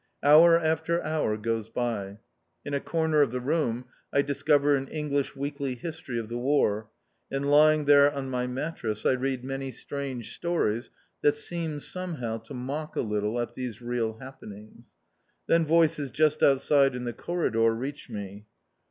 [0.23, 2.17] Hour after hour goes by.
[2.65, 6.89] In a corner of the room I discover an English weekly history of the War,
[7.29, 10.89] and lying there on my mattress I read many strange stories
[11.21, 14.91] that seem somehow to mock a little at these real happenings.
[15.45, 18.47] Then voices just outside in the corridor reach me.